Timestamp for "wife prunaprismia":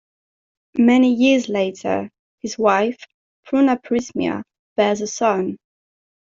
2.57-4.41